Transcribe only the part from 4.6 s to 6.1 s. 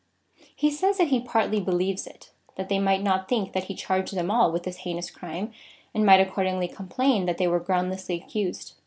this heinous crime, and